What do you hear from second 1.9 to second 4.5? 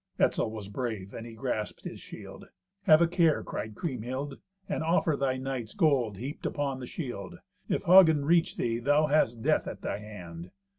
shield. "Have a care," cried Kriemhild,